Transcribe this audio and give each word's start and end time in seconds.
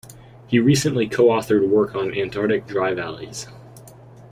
He 0.47 0.57
recently 0.57 1.07
co-authored 1.07 1.69
work 1.69 1.93
on 1.93 2.11
antarctic 2.11 2.65
dry 2.65 2.95
valleys. 2.95 3.45